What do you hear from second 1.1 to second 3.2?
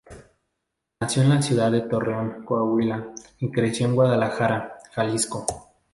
en la ciudad de Torreón, Coahuila